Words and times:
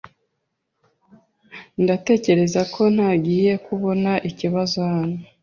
Ndatekereza 1.83 2.61
ko 2.73 2.81
ntangiye 2.95 3.53
kubona 3.65 4.11
ikibazo 4.29 4.77
hano. 4.93 5.19